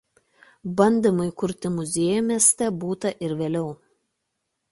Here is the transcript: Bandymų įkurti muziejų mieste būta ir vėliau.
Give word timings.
Bandymų 0.79 1.25
įkurti 1.31 1.69
muziejų 1.75 2.23
mieste 2.29 2.69
būta 2.85 3.13
ir 3.27 3.35
vėliau. 3.43 3.71